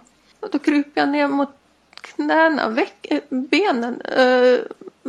och 0.40 0.50
då 0.50 0.58
kryper 0.58 1.00
jag 1.00 1.08
ner 1.08 1.28
mot 1.28 1.50
knäna, 1.92 2.68
väck, 2.68 3.06
eh, 3.11 3.20
benen, 3.28 4.00
äh, 4.00 4.58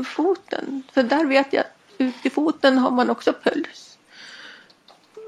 foten. 0.04 0.84
För 0.94 1.04
där 1.04 1.26
vet 1.26 1.54
jag, 1.54 1.64
ut 1.98 2.26
i 2.26 2.30
foten 2.30 2.78
har 2.78 2.92
man 2.92 3.10
också 3.10 3.34
puls. 3.34 3.98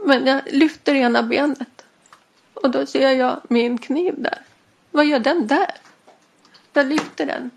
Men 0.05 0.25
jag 0.25 0.41
lyfter 0.51 0.95
ena 0.95 1.23
benet. 1.23 1.85
Och 2.53 2.71
då 2.71 2.85
ser 2.85 3.11
jag 3.11 3.41
min 3.47 3.77
kniv 3.77 4.13
där. 4.17 4.41
Vad 4.91 5.05
gör 5.05 5.19
den 5.19 5.47
där? 5.47 5.71
Jag 6.73 6.87
lyfter 6.87 7.25
den. 7.25 7.51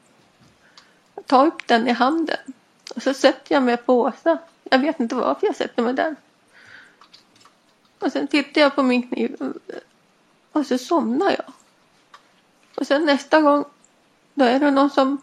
Jag 1.15 1.27
tar 1.27 1.47
upp 1.47 1.67
den 1.67 1.89
i 1.89 1.93
handen. 1.93 2.39
Och 2.95 3.03
så 3.03 3.15
sätter 3.15 3.55
jag 3.55 3.63
mig 3.63 3.77
på 3.77 4.01
Åsa. 4.01 4.39
Jag 4.65 4.79
vet 4.79 5.01
inte 5.01 5.15
varför 5.15 5.47
jag 5.47 5.57
sätter 5.57 5.83
mig 5.83 5.95
där. 5.95 6.17
Och 7.99 8.13
sen 8.13 8.27
tittar 8.27 8.61
jag 8.61 8.75
på 8.75 8.83
min 8.83 9.09
kniv. 9.09 9.53
Och 10.53 10.67
så 10.67 10.79
somnar 10.79 11.31
jag. 11.31 11.53
Och 12.75 12.87
sen 12.87 13.05
nästa 13.05 13.41
gång. 13.41 13.65
Då 14.35 14.45
är 14.45 14.61
det 14.61 14.71
någon 14.71 14.91
som 14.91 15.19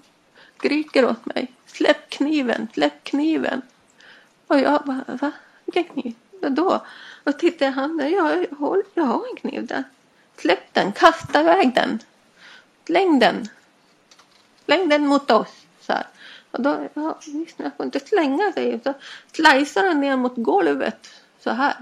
skriker 0.57 1.05
åt 1.05 1.25
mig. 1.25 1.53
Släpp 1.65 2.09
kniven, 2.09 2.67
släpp 2.73 3.03
kniven. 3.03 3.61
Och 4.47 4.59
jag 4.59 4.81
bara, 4.85 5.17
va? 5.21 5.31
Vilken 5.65 5.83
kniv? 5.83 6.15
Och? 6.59 6.81
Och 7.23 7.39
tittar 7.39 7.65
jag 7.65 7.73
i 7.73 7.75
handen. 7.75 8.11
Jag, 8.11 8.45
jag, 8.59 8.83
jag 8.93 9.03
har 9.03 9.25
en 9.29 9.35
kniv 9.35 9.65
där. 9.65 9.83
Släpp 10.38 10.73
den, 10.73 10.91
kasta 10.91 11.41
iväg 11.41 11.75
den. 11.75 11.99
Släng 12.85 13.19
den. 13.19 13.49
Släng 14.65 14.89
den 14.89 15.07
mot 15.07 15.31
oss. 15.31 15.65
Så 15.81 15.93
här. 15.93 16.07
Och 16.51 16.62
då, 16.62 16.88
ja, 16.94 17.20
visst, 17.27 17.60
jag 17.60 17.72
får 17.77 17.86
inte 17.86 18.00
slänga 18.00 18.51
sig. 18.51 18.79
Så 18.84 18.94
slicear 19.32 19.84
den 19.84 20.01
ner 20.01 20.15
mot 20.15 20.34
golvet 20.36 21.10
så 21.39 21.50
här. 21.50 21.74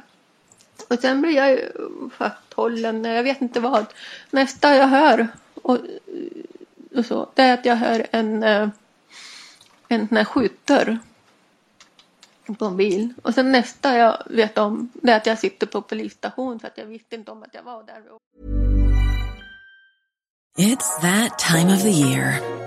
Och 0.87 0.99
sen 0.99 1.21
blir 1.21 1.31
jag 1.31 1.49
ju 1.51 1.71
fasthållen, 2.17 3.03
jag 3.03 3.23
vet 3.23 3.41
inte 3.41 3.59
vad. 3.59 3.85
Nästa 4.31 4.75
jag 4.75 4.87
hör 4.87 5.27
och, 5.53 5.77
och 6.95 7.05
så, 7.05 7.29
det 7.33 7.41
är 7.41 7.53
att 7.53 7.65
jag 7.65 7.75
hör 7.75 8.07
en, 8.11 8.43
eh, 8.43 8.69
en 9.87 10.07
sån 10.07 10.17
här 10.17 10.25
skjutdörr 10.25 10.99
på 12.59 12.65
en 12.65 12.77
bil. 12.77 13.13
Och 13.21 13.33
sen 13.33 13.51
nästa 13.51 13.97
jag 13.97 14.23
vet 14.25 14.57
om 14.57 14.91
det 14.93 15.11
är 15.11 15.17
att 15.17 15.25
jag 15.25 15.39
sitter 15.39 15.67
på 15.67 15.81
polisstation 15.81 16.59
för 16.59 16.67
att 16.67 16.77
jag 16.77 16.85
visste 16.85 17.15
inte 17.15 17.31
om 17.31 17.43
att 17.43 17.53
jag 17.53 17.63
var 17.63 17.83
där. 17.83 18.03
It's 20.57 21.01
that 21.01 21.39
time 21.39 21.73
of 21.73 21.81
the 21.81 21.89
year. 21.89 22.66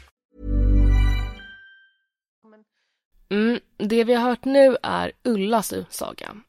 Mm, 3.29 3.59
det 3.77 4.03
vi 4.03 4.13
har 4.13 4.29
hört 4.29 4.45
nu 4.45 4.77
är 4.83 5.11
Ullas 5.23 5.73
saga. 5.89 6.41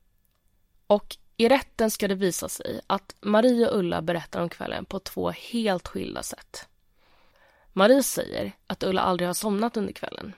Och 0.86 1.16
i 1.36 1.48
rätten 1.48 1.90
ska 1.90 2.08
det 2.08 2.14
visa 2.14 2.48
sig 2.48 2.80
att 2.86 3.16
Marie 3.20 3.68
och 3.68 3.78
Ulla 3.78 4.02
berättar 4.02 4.42
om 4.42 4.48
kvällen 4.48 4.84
på 4.84 4.98
två 4.98 5.30
helt 5.30 5.88
skilda 5.88 6.22
sätt. 6.22 6.68
Marie 7.72 8.02
säger 8.02 8.52
att 8.66 8.82
Ulla 8.82 9.00
aldrig 9.00 9.28
har 9.28 9.34
somnat 9.34 9.76
under 9.76 9.92
kvällen. 9.92 10.32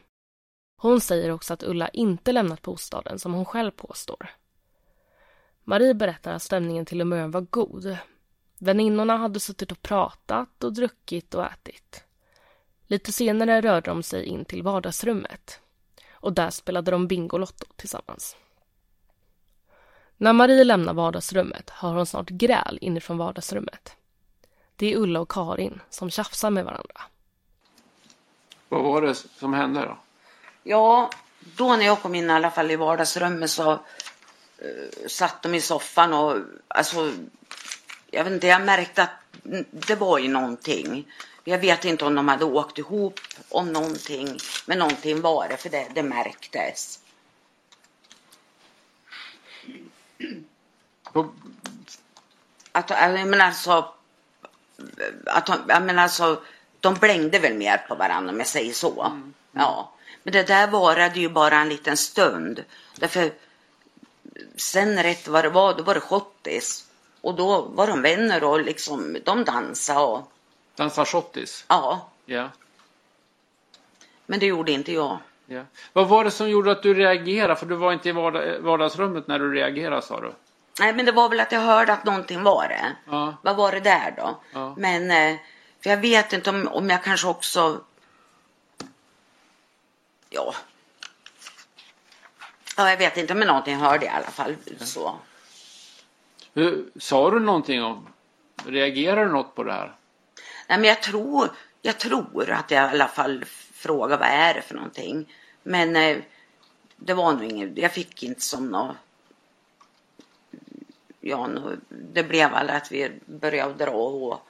Hon 0.77 1.01
säger 1.01 1.31
också 1.31 1.55
att 1.55 1.63
Ulla 1.63 1.89
inte 1.89 2.33
lämnat 2.33 2.63
bostaden 2.63 3.19
som 3.19 3.35
hon 3.35 3.45
själv 3.45 3.71
påstår. 3.71 4.31
Marie 5.65 5.95
berättar 5.95 6.33
att 6.33 6.43
stämningen 6.43 6.87
till 6.87 7.01
och 7.01 7.07
med 7.07 7.33
var 7.33 7.41
god. 7.41 7.97
Väninnorna 8.59 9.17
hade 9.17 9.41
suttit 9.41 9.73
och 9.73 9.83
pratat 9.83 10.65
och 10.65 10.73
druckit 10.73 11.35
och 11.35 11.45
ätit. 11.45 12.05
Lite 12.87 13.13
senare 13.13 13.61
rörde 13.61 13.91
de 13.91 14.03
sig 14.03 14.25
in 14.25 14.45
till 14.45 14.63
vardagsrummet 14.63 15.61
och 16.25 16.33
där 16.33 16.51
spelade 16.51 16.91
de 16.91 17.07
Bingolotto 17.07 17.67
tillsammans. 17.77 18.37
När 20.17 20.33
Marie 20.33 20.65
lämnar 20.65 20.95
vardagsrummet 20.95 21.71
hör 21.71 21.95
hon 21.95 22.07
snart 22.07 22.29
gräl 22.29 22.79
inifrån 22.81 23.19
vardagsrummet. 23.19 23.97
Det 24.77 24.93
är 24.93 24.97
Ulla 24.97 25.21
och 25.21 25.31
Karin 25.31 25.81
som 25.91 26.11
tjafsar 26.11 26.51
med 26.51 26.65
varandra. 26.65 27.03
Vad 28.69 28.83
var 28.83 29.03
det 29.03 29.15
som 29.15 29.55
hände 29.55 29.81
då? 29.81 29.99
Ja, 30.63 31.11
då 31.57 31.77
när 31.77 31.87
jag 31.87 32.03
kom 32.03 32.15
in 32.15 32.31
i 32.31 32.33
alla 32.33 32.51
fall 32.51 32.71
i 32.71 32.77
vardagsrummet 32.77 33.51
så 33.51 33.73
uh, 33.73 33.79
satt 35.09 35.43
de 35.43 35.55
i 35.55 35.61
soffan 35.61 36.13
och 36.13 36.37
alltså, 36.69 37.13
jag 38.11 38.25
vet 38.25 38.33
inte, 38.33 38.47
jag 38.47 38.63
märkte 38.63 39.03
att 39.03 39.11
det 39.71 39.97
var 39.97 40.19
ju 40.19 40.29
någonting. 40.29 41.07
Jag 41.45 41.59
vet 41.59 41.85
inte 41.85 42.05
om 42.05 42.15
de 42.15 42.29
hade 42.29 42.45
åkt 42.45 42.79
ihop 42.79 43.21
om 43.49 43.73
någonting, 43.73 44.39
men 44.67 44.79
någonting 44.79 45.21
var 45.21 45.49
det, 45.49 45.57
för 45.57 45.69
det, 45.69 45.89
det 45.95 46.03
märktes. 46.03 47.01
Att, 52.73 52.91
jag 52.91 53.29
menar 53.29 53.47
alltså, 53.47 53.95
att 55.27 55.47
de, 55.47 55.59
jag 55.69 55.83
menar 55.83 56.03
alltså, 56.03 56.43
de 56.81 56.95
blängde 56.95 57.39
väl 57.39 57.55
mer 57.55 57.79
på 57.89 57.95
varandra 57.95 58.33
om 58.33 58.39
jag 58.39 58.47
säger 58.47 58.73
så. 58.73 59.03
Mm. 59.03 59.35
Ja. 59.53 59.93
Men 60.23 60.33
det 60.33 60.47
där 60.47 60.67
varade 60.67 61.21
ju 61.21 61.29
bara 61.29 61.61
en 61.61 61.69
liten 61.69 61.97
stund. 61.97 62.65
Därför 62.97 63.33
sen 64.57 65.03
rätt 65.03 65.29
vad 65.29 65.45
det 65.45 65.51
var, 65.51 65.75
då 65.75 65.83
var 65.83 65.95
det 65.95 66.01
schottis. 66.01 66.87
Och 67.21 67.35
då 67.35 67.63
var 67.63 67.87
de 67.87 68.03
vänner 68.03 68.45
och 68.45 68.61
liksom, 68.61 69.17
de 69.25 69.45
dansade 69.45 70.01
och... 70.01 70.31
Dansade 70.77 71.07
schottis? 71.07 71.65
Ja. 71.69 72.09
Ja. 72.25 72.49
Men 74.27 74.41
det 74.41 74.47
gjorde 74.47 74.73
inte 74.73 74.93
jag. 74.93 75.19
Ja. 75.47 75.63
Vad 75.93 76.09
var 76.09 76.25
det 76.25 76.31
som 76.31 76.51
gjorde 76.51 76.73
att 76.73 76.83
du 76.83 76.95
reagerade? 76.95 77.57
För 77.57 77.67
du 77.67 77.75
var 77.75 77.93
inte 77.93 78.09
i 78.09 78.13
vardagsrummet 78.61 79.29
när 79.29 79.39
du 79.39 79.55
reagerade 79.55 80.03
sa 80.03 80.21
du. 80.21 80.33
Nej, 80.81 80.95
men 80.95 81.07
det 81.07 81.13
var 81.13 81.29
väl 81.29 81.41
att 81.41 81.53
jag 81.53 81.61
hörde 81.61 81.93
att 81.93 82.05
någonting 82.05 82.43
var 82.43 82.69
det. 82.69 82.97
Ja. 83.11 83.35
Vad 83.43 83.57
var 83.57 83.73
det 83.73 83.81
där 83.81 84.15
då? 84.17 84.41
Ja. 84.53 84.75
Men, 84.77 85.11
eh, 85.11 85.41
för 85.81 85.91
jag 85.91 85.97
vet 85.97 86.33
inte 86.33 86.51
om, 86.51 86.69
om 86.69 86.91
jag 86.91 87.05
kanske 87.05 87.27
också... 87.27 87.81
Ja. 90.31 90.55
Ja, 92.77 92.91
jag 92.91 92.97
vet 92.97 93.17
inte, 93.17 93.35
men 93.35 93.47
någonting 93.47 93.77
hörde 93.77 94.07
jag 94.07 94.15
i 94.15 94.17
alla 94.17 94.27
fall. 94.27 94.57
Så. 94.79 95.17
Hur, 96.55 96.85
sa 97.01 97.31
du 97.31 97.41
någonting 97.41 97.83
om, 97.83 98.09
reagerade 98.67 99.25
du 99.25 99.33
något 99.33 99.55
på 99.55 99.63
det 99.63 99.73
här? 99.73 99.95
Nej, 100.69 100.79
men 100.79 100.89
jag 100.89 101.03
tror, 101.03 101.51
jag 101.83 101.99
tror 101.99 102.51
att 102.51 102.71
jag 102.71 102.85
i 102.85 102.95
alla 102.95 103.09
fall 103.09 103.45
frågade 103.73 104.17
vad 104.17 104.29
är 104.29 104.55
det 104.55 104.63
för 104.63 104.75
någonting. 104.75 105.35
Men 105.63 105.97
eh, 105.97 106.19
det 106.97 107.15
var 107.15 107.33
nog 107.33 107.45
inget, 107.45 107.79
jag 107.79 107.93
fick 107.93 108.23
inte 108.23 108.41
som 108.41 108.69
något 108.69 108.97
ja, 111.25 111.49
det 111.89 112.23
blev 112.23 112.51
väl 112.51 112.71
att 112.71 112.93
vi 112.93 113.13
började 113.27 113.85
dra 113.85 113.91
och, 113.91 114.41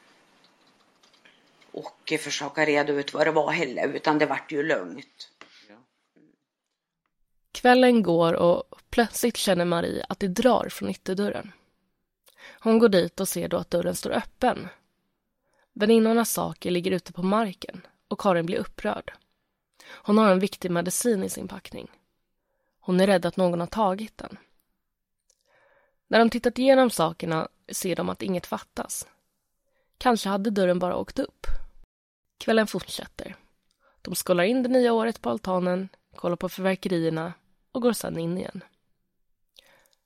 och 1.73 2.13
försöka 2.21 2.67
reda 2.67 2.93
ut 2.93 3.15
vad 3.15 3.27
det 3.27 3.31
var 3.31 3.53
heller, 3.53 3.89
utan 3.89 4.19
det 4.19 4.27
vart 4.27 4.53
ju 4.53 4.63
lugnt. 4.63 5.31
Kvällen 7.53 8.03
går 8.03 8.33
och 8.33 8.65
plötsligt 8.91 9.37
känner 9.37 9.65
Marie 9.65 10.07
att 10.09 10.19
det 10.19 10.29
drar 10.29 10.69
från 10.69 10.91
ytterdörren. 10.91 11.53
Hon 12.61 12.79
går 12.79 12.89
dit 12.89 13.21
och 13.21 13.29
ser 13.29 13.49
då 13.49 13.57
att 13.57 13.71
dörren 13.71 13.95
står 13.95 14.11
öppen. 14.11 14.69
Väninnornas 15.77 16.33
saker 16.33 16.71
ligger 16.71 16.91
ute 16.91 17.13
på 17.13 17.23
marken 17.23 17.87
och 18.09 18.21
Karin 18.21 18.47
blir 18.47 18.59
upprörd. 18.59 19.13
Hon 19.87 20.19
har 20.19 20.33
en 20.33 20.39
viktig 20.39 20.71
medicin 20.71 21.23
i 21.23 21.29
sin 21.29 21.49
packning. 21.49 21.91
Hon 22.81 23.01
är 23.01 23.07
rädd 23.07 23.27
att 23.27 23.37
någon 23.37 23.61
har 23.61 23.67
tagit 23.67 24.19
den. 24.19 24.37
När 26.09 26.19
de 26.19 26.31
tittat 26.31 26.59
igenom 26.59 26.91
sakerna 26.91 27.49
ser 27.69 27.97
de 27.97 28.09
att 28.09 28.23
inget 28.23 28.47
fattas. 28.47 29.07
Kanske 29.99 30.29
hade 30.29 30.51
dörren 30.51 30.79
bara 30.79 30.97
åkt 30.97 31.19
upp. 31.19 31.47
Kvällen 32.39 32.67
fortsätter. 32.67 33.37
De 34.03 34.15
skålar 34.15 34.45
in 34.45 34.63
det 34.63 34.69
nya 34.69 34.93
året 34.93 35.21
på 35.21 35.31
altanen, 35.31 35.89
kollar 36.17 36.37
på 36.37 36.49
förverkerierna 36.49 37.33
och 37.73 37.83
går 37.83 37.93
sedan 37.93 38.19
in 38.19 38.39
igen. 38.39 38.65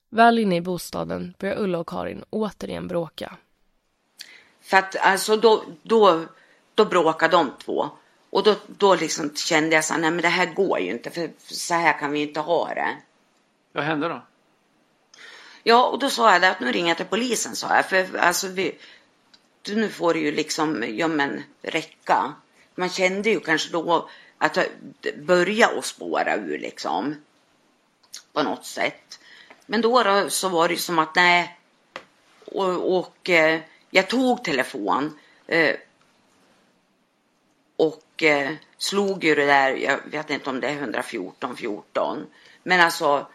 Väl 0.08 0.38
inne 0.38 0.56
i 0.56 0.60
bostaden 0.60 1.34
börjar 1.38 1.56
Ulla 1.56 1.78
och 1.78 1.88
Karin 1.88 2.24
återigen 2.30 2.88
bråka. 2.88 3.36
För 4.68 4.76
att 4.76 4.96
alltså 4.96 5.36
då, 5.36 5.64
då, 5.82 6.24
då 6.74 6.84
bråkade 6.84 7.36
de 7.36 7.52
två. 7.64 7.90
Och 8.30 8.42
då, 8.42 8.54
då 8.66 8.94
liksom 8.94 9.34
kände 9.34 9.74
jag 9.74 9.84
så 9.84 9.94
här, 9.94 10.00
nej 10.00 10.10
men 10.10 10.22
det 10.22 10.28
här 10.28 10.46
går 10.46 10.78
ju 10.78 10.90
inte 10.90 11.10
för 11.10 11.30
så 11.38 11.74
här 11.74 11.98
kan 11.98 12.12
vi 12.12 12.22
inte 12.22 12.40
ha 12.40 12.74
det. 12.74 12.96
Vad 13.72 13.84
hände 13.84 14.08
då? 14.08 14.22
Ja, 15.62 15.86
och 15.86 15.98
då 15.98 16.10
sa 16.10 16.32
jag 16.32 16.44
att 16.44 16.60
nu 16.60 16.72
ringer 16.72 16.88
jag 16.88 16.96
till 16.96 17.06
polisen, 17.06 17.56
sa 17.56 17.76
jag. 17.76 17.88
För 17.88 18.18
alltså, 18.18 18.48
vi, 18.48 18.78
nu 19.68 19.88
får 19.88 20.14
det 20.14 20.20
ju 20.20 20.32
liksom, 20.32 20.84
ja 20.88 21.08
men 21.08 21.42
räcka. 21.62 22.34
Man 22.74 22.88
kände 22.88 23.30
ju 23.30 23.40
kanske 23.40 23.72
då 23.72 24.08
att 24.38 24.58
det 25.00 25.16
började 25.16 25.78
att 25.78 25.84
spåra 25.84 26.36
ur 26.36 26.58
liksom. 26.58 27.16
På 28.32 28.42
något 28.42 28.66
sätt. 28.66 29.18
Men 29.66 29.80
då, 29.80 30.02
då 30.02 30.30
så 30.30 30.48
var 30.48 30.68
det 30.68 30.74
ju 30.74 30.80
som 30.80 30.98
att 30.98 31.14
nej. 31.14 31.58
Och, 32.44 32.98
och 32.98 33.30
eh, 33.30 33.60
jag 33.90 34.08
tog 34.08 34.44
telefon. 34.44 35.18
Eh, 35.46 35.76
och 37.76 38.22
eh, 38.22 38.54
slog 38.76 39.24
ju 39.24 39.34
det 39.34 39.46
där, 39.46 39.70
jag 39.70 39.98
vet 40.04 40.30
inte 40.30 40.50
om 40.50 40.60
det 40.60 40.68
är 40.68 40.76
114 40.76 41.56
14. 41.56 42.26
Men 42.62 42.80
alltså 42.80 43.26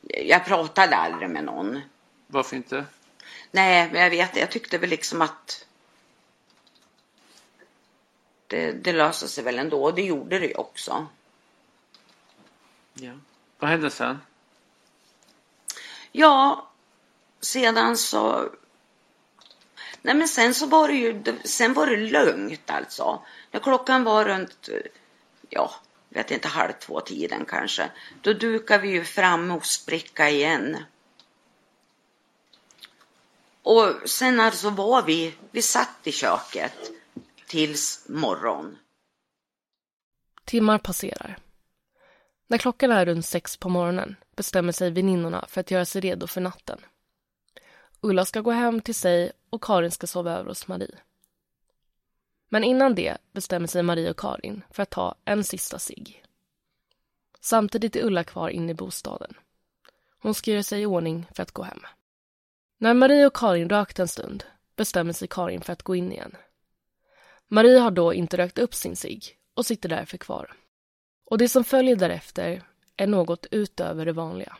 jag 0.00 0.44
pratade 0.44 0.96
aldrig 0.96 1.30
med 1.30 1.44
någon. 1.44 1.80
Varför 2.26 2.56
inte? 2.56 2.84
Nej, 3.50 3.90
men 3.92 4.02
jag 4.02 4.10
vet 4.10 4.36
Jag 4.36 4.50
tyckte 4.50 4.78
väl 4.78 4.90
liksom 4.90 5.22
att 5.22 5.66
det, 8.46 8.72
det 8.72 8.92
löste 8.92 9.28
sig 9.28 9.44
väl 9.44 9.58
ändå. 9.58 9.84
Och 9.84 9.94
det 9.94 10.02
gjorde 10.02 10.38
det 10.38 10.46
ju 10.46 10.54
också. 10.54 11.06
Ja. 12.94 13.12
Vad 13.58 13.70
hände 13.70 13.90
sen? 13.90 14.18
Ja, 16.12 16.68
sedan 17.40 17.96
så... 17.96 18.50
Nej, 20.08 20.16
men 20.16 20.28
sen 20.28 20.54
så 20.54 20.66
var 20.66 20.88
det 20.88 20.94
ju... 20.94 21.22
Sen 21.44 21.74
var 21.74 21.86
det 21.86 21.96
lugnt 21.96 22.70
alltså. 22.70 23.22
När 23.50 23.60
klockan 23.60 24.04
var 24.04 24.24
runt... 24.24 24.68
Ja, 25.48 25.74
vet 26.08 26.30
inte, 26.30 26.48
halv 26.48 26.72
två 26.72 27.00
tiden 27.00 27.44
kanske. 27.44 27.90
Då 28.20 28.32
dukade 28.32 28.82
vi 28.82 28.88
ju 28.88 29.04
fram 29.04 29.50
ostbricka 29.50 30.30
igen. 30.30 30.84
Och 33.62 33.94
sen 34.06 34.40
alltså 34.40 34.70
var 34.70 35.02
vi, 35.02 35.34
vi 35.50 35.62
satt 35.62 35.98
i 36.04 36.12
köket 36.12 36.90
tills 37.46 38.08
morgon. 38.08 38.78
Timmar 40.44 40.78
passerar. 40.78 41.38
När 42.46 42.58
klockan 42.58 42.92
är 42.92 43.06
runt 43.06 43.26
sex 43.26 43.56
på 43.56 43.68
morgonen 43.68 44.16
bestämmer 44.36 44.72
sig 44.72 44.90
väninnorna 44.90 45.46
för 45.48 45.60
att 45.60 45.70
göra 45.70 45.84
sig 45.84 46.00
redo 46.00 46.26
för 46.26 46.40
natten. 46.40 46.78
Ulla 48.00 48.24
ska 48.24 48.40
gå 48.40 48.50
hem 48.50 48.80
till 48.80 48.94
sig 48.94 49.32
och 49.50 49.62
Karin 49.62 49.90
ska 49.90 50.06
sova 50.06 50.32
över 50.32 50.48
hos 50.48 50.68
Marie. 50.68 50.98
Men 52.48 52.64
innan 52.64 52.94
det 52.94 53.18
bestämmer 53.32 53.66
sig 53.66 53.82
Marie 53.82 54.10
och 54.10 54.18
Karin 54.18 54.64
för 54.70 54.82
att 54.82 54.90
ta 54.90 55.14
en 55.24 55.44
sista 55.44 55.78
sig. 55.78 56.24
Samtidigt 57.40 57.96
är 57.96 58.04
Ulla 58.04 58.24
kvar 58.24 58.48
inne 58.48 58.72
i 58.72 58.74
bostaden. 58.74 59.34
Hon 60.18 60.34
ska 60.34 60.50
göra 60.50 60.62
sig 60.62 60.82
i 60.82 60.86
ordning 60.86 61.26
för 61.34 61.42
att 61.42 61.52
gå 61.52 61.62
hem. 61.62 61.80
När 62.78 62.94
Marie 62.94 63.26
och 63.26 63.36
Karin 63.36 63.68
rökt 63.68 63.98
en 63.98 64.08
stund 64.08 64.44
bestämmer 64.76 65.12
sig 65.12 65.28
Karin 65.28 65.60
för 65.60 65.72
att 65.72 65.82
gå 65.82 65.96
in 65.96 66.12
igen. 66.12 66.36
Marie 67.48 67.78
har 67.78 67.90
då 67.90 68.14
inte 68.14 68.36
rökt 68.36 68.58
upp 68.58 68.74
sin 68.74 68.96
sig 68.96 69.20
och 69.54 69.66
sitter 69.66 69.88
därför 69.88 70.18
kvar. 70.18 70.56
Och 71.24 71.38
det 71.38 71.48
som 71.48 71.64
följer 71.64 71.96
därefter 71.96 72.62
är 72.96 73.06
något 73.06 73.46
utöver 73.50 74.06
det 74.06 74.12
vanliga. 74.12 74.56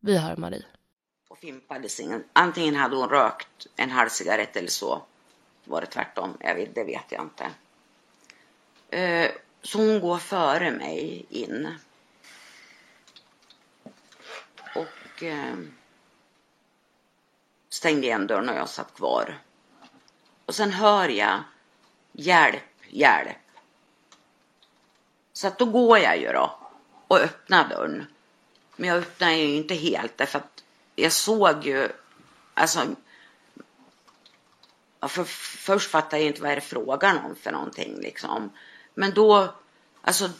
Vi 0.00 0.16
hör 0.16 0.36
Marie 0.36 0.64
och 1.34 1.40
fimpades 1.40 2.00
ingen. 2.00 2.24
Antingen 2.32 2.76
hade 2.76 2.96
hon 2.96 3.08
rökt 3.08 3.66
en 3.76 3.90
halv 3.90 4.08
cigarett 4.08 4.56
eller 4.56 4.68
så 4.68 5.02
var 5.64 5.80
det 5.80 5.86
tvärtom. 5.86 6.36
Jag 6.40 6.54
vet, 6.54 6.74
det 6.74 6.84
vet 6.84 7.12
jag 7.12 7.22
inte. 7.22 7.50
Eh, 8.96 9.30
så 9.62 9.78
hon 9.78 10.00
går 10.00 10.18
före 10.18 10.70
mig 10.70 11.26
in. 11.28 11.78
Och 14.74 15.22
eh, 15.22 15.56
stängde 17.68 18.06
igen 18.06 18.26
dörren 18.26 18.48
och 18.48 18.56
jag 18.56 18.68
satt 18.68 18.94
kvar. 18.94 19.38
Och 20.46 20.54
sen 20.54 20.72
hör 20.72 21.08
jag 21.08 21.42
hjälp, 22.12 22.62
hjälp. 22.88 23.36
Så 25.32 25.46
att 25.46 25.58
då 25.58 25.64
går 25.64 25.98
jag 25.98 26.18
ju 26.18 26.32
då 26.32 26.58
och 27.08 27.20
öppnar 27.20 27.68
dörren. 27.68 28.06
Men 28.76 28.88
jag 28.88 28.98
öppnar 28.98 29.30
ju 29.30 29.56
inte 29.56 29.74
helt 29.74 30.18
därför 30.18 30.38
att 30.38 30.63
jag 30.94 31.12
såg 31.12 31.64
ju, 31.64 31.88
alltså, 32.54 32.86
för 35.08 35.24
först 35.24 35.90
fattade 35.90 36.22
jag 36.22 36.26
inte 36.26 36.42
vad 36.42 36.50
det 36.50 36.56
är 36.56 36.60
frågan 36.60 37.18
om 37.18 37.36
för 37.36 37.52
någonting 37.52 38.00
liksom. 38.00 38.50
Men 38.94 39.14
då, 39.14 39.54
alltså, 40.02 40.30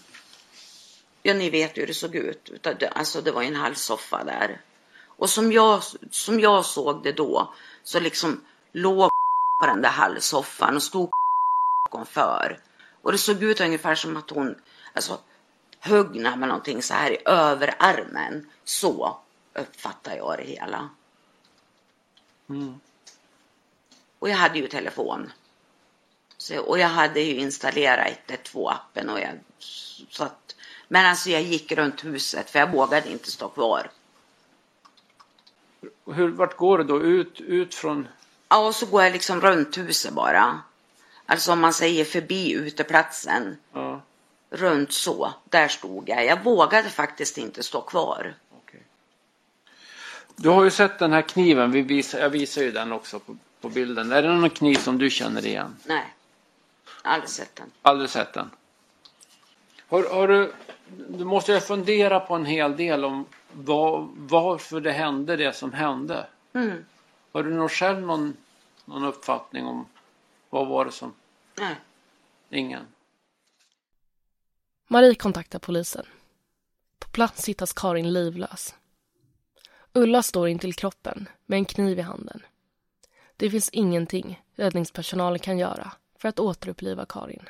ja 1.22 1.34
ni 1.34 1.50
vet 1.50 1.78
hur 1.78 1.86
det 1.86 1.94
såg 1.94 2.14
ut. 2.14 2.66
Alltså 2.92 3.20
det 3.20 3.30
var 3.32 3.42
en 3.42 3.56
halv 3.56 3.74
soffa 3.74 4.24
där. 4.24 4.60
Och 5.06 5.30
som 5.30 5.52
jag, 5.52 5.82
som 6.10 6.40
jag 6.40 6.64
såg 6.64 7.02
det 7.02 7.12
då, 7.12 7.54
så 7.82 8.00
liksom 8.00 8.44
låg 8.72 9.10
på 9.60 9.66
den 9.66 9.82
där 9.82 9.88
halvsoffan 9.88 10.76
och 10.76 10.82
stod 10.82 11.10
bakom 11.84 12.06
för. 12.06 12.60
Och 13.02 13.12
det 13.12 13.18
såg 13.18 13.42
ut 13.42 13.60
ungefär 13.60 13.94
som 13.94 14.16
att 14.16 14.30
hon, 14.30 14.54
alltså 14.92 15.18
högg 15.80 16.16
med 16.16 16.38
någonting 16.38 16.82
så 16.82 16.94
här 16.94 17.10
i 17.10 17.18
överarmen. 17.24 18.50
Så 18.64 19.18
uppfattar 19.54 20.16
jag 20.16 20.38
det 20.38 20.44
hela. 20.44 20.88
Mm. 22.48 22.80
Och 24.18 24.28
jag 24.28 24.36
hade 24.36 24.58
ju 24.58 24.68
telefon. 24.68 25.32
Så, 26.36 26.60
och 26.60 26.78
jag 26.78 26.88
hade 26.88 27.20
ju 27.20 27.34
installerat 27.34 28.08
112-appen. 28.26 29.12
Och 29.12 29.20
jag, 29.20 29.38
så 30.10 30.24
att, 30.24 30.56
men 30.88 31.06
alltså 31.06 31.30
jag 31.30 31.42
gick 31.42 31.72
runt 31.72 32.04
huset 32.04 32.50
för 32.50 32.58
jag 32.58 32.72
vågade 32.72 33.10
inte 33.10 33.30
stå 33.30 33.48
kvar. 33.48 33.90
Hur, 36.06 36.28
vart 36.28 36.56
går 36.56 36.78
du 36.78 36.84
då? 36.84 37.02
Ut, 37.02 37.40
ut 37.40 37.74
från? 37.74 38.08
Ja, 38.48 38.66
och 38.66 38.74
så 38.74 38.86
går 38.86 39.02
jag 39.02 39.12
liksom 39.12 39.40
runt 39.40 39.78
huset 39.78 40.12
bara. 40.12 40.60
Alltså 41.26 41.52
om 41.52 41.60
man 41.60 41.72
säger 41.72 42.04
förbi 42.04 42.52
uteplatsen. 42.52 43.56
Ja 43.72 44.02
runt 44.54 44.92
så. 44.92 45.34
Där 45.44 45.68
stod 45.68 46.08
jag. 46.08 46.24
Jag 46.24 46.44
vågade 46.44 46.90
faktiskt 46.90 47.38
inte 47.38 47.62
stå 47.62 47.80
kvar. 47.80 48.34
Du 50.36 50.48
har 50.48 50.64
ju 50.64 50.70
sett 50.70 50.98
den 50.98 51.12
här 51.12 51.22
kniven. 51.22 51.70
Vi 51.70 51.82
visar, 51.82 52.18
jag 52.18 52.30
visar 52.30 52.62
ju 52.62 52.72
den 52.72 52.92
också 52.92 53.18
på, 53.18 53.36
på 53.60 53.68
bilden. 53.68 54.12
Är 54.12 54.22
det 54.22 54.28
någon 54.28 54.50
kniv 54.50 54.74
som 54.74 54.98
du 54.98 55.10
känner 55.10 55.46
igen? 55.46 55.76
Nej, 55.84 56.14
aldrig 57.02 57.30
sett 57.30 57.56
den. 57.56 57.70
Aldrig 57.82 58.10
sett 58.10 58.32
den. 58.32 58.50
Har, 59.88 60.02
har 60.02 60.28
du, 60.28 60.52
du 61.08 61.24
måste 61.24 61.52
ju 61.52 61.60
fundera 61.60 62.20
på 62.20 62.34
en 62.34 62.44
hel 62.44 62.76
del 62.76 63.04
om 63.04 63.26
var, 63.52 64.08
varför 64.16 64.80
det 64.80 64.92
hände 64.92 65.36
det 65.36 65.52
som 65.52 65.72
hände. 65.72 66.26
Mm. 66.52 66.84
Har 67.32 67.42
du 67.42 67.54
nog 67.54 67.70
själv 67.70 68.00
någon, 68.00 68.36
någon 68.84 69.04
uppfattning 69.04 69.66
om 69.66 69.86
vad 70.50 70.66
var 70.66 70.84
det 70.84 70.92
som? 70.92 71.12
Nej. 71.54 71.76
Ingen? 72.50 72.86
Marie 74.88 75.14
kontaktar 75.14 75.58
polisen. 75.58 76.06
På 76.98 77.08
plats 77.08 77.48
hittas 77.48 77.72
Karin 77.72 78.12
livlös. 78.12 78.74
Ulla 79.96 80.22
står 80.22 80.48
intill 80.48 80.74
kroppen 80.74 81.28
med 81.46 81.56
en 81.56 81.64
kniv 81.64 81.98
i 81.98 82.02
handen. 82.02 82.42
Det 83.36 83.50
finns 83.50 83.70
ingenting 83.70 84.42
räddningspersonalen 84.54 85.38
kan 85.38 85.58
göra 85.58 85.92
för 86.18 86.28
att 86.28 86.40
återuppliva 86.40 87.06
Karin. 87.08 87.48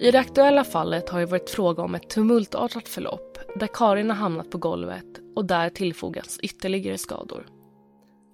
I 0.00 0.10
det 0.10 0.18
aktuella 0.18 0.64
fallet 0.64 1.08
har 1.08 1.20
det 1.20 1.26
varit 1.26 1.50
fråga 1.50 1.82
om 1.82 1.94
ett 1.94 2.10
tumultartat 2.10 2.88
förlopp 2.88 3.38
där 3.56 3.68
Karin 3.74 4.10
har 4.10 4.16
hamnat 4.16 4.50
på 4.50 4.58
golvet 4.58 5.20
och 5.36 5.44
där 5.44 5.70
tillfogats 5.70 6.38
ytterligare 6.42 6.98
skador. 6.98 7.46